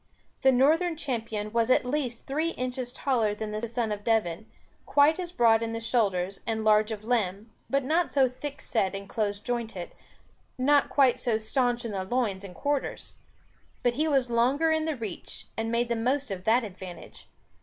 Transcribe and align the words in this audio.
The 0.41 0.51
Northern 0.51 0.97
Champion 0.97 1.51
was 1.53 1.69
at 1.69 1.85
least 1.85 2.25
three 2.25 2.53
inches 2.53 2.91
taller 2.91 3.35
than 3.35 3.51
the 3.51 3.67
Son 3.67 3.91
of 3.91 4.03
Devon, 4.03 4.47
quite 4.87 5.19
as 5.19 5.31
broad 5.31 5.61
in 5.61 5.73
the 5.73 5.79
shoulders 5.79 6.39
and 6.47 6.63
large 6.63 6.91
of 6.91 7.03
limb, 7.03 7.51
but 7.69 7.83
not 7.83 8.09
so 8.09 8.27
thick 8.27 8.61
set 8.61 8.95
and 8.95 9.07
close 9.07 9.37
jointed, 9.37 9.91
not 10.57 10.89
quite 10.89 11.19
so 11.19 11.37
stanch 11.37 11.85
in 11.85 11.91
the 11.91 12.03
loins 12.03 12.43
and 12.43 12.55
quarters. 12.55 13.17
But 13.83 13.93
he 13.93 14.07
was 14.07 14.31
longer 14.31 14.71
in 14.71 14.85
the 14.85 14.95
reach, 14.95 15.45
and 15.55 15.71
made 15.71 15.87
the 15.87 15.95
most 15.95 16.31
of 16.31 16.45
that 16.45 16.63
advantage. 16.63 17.27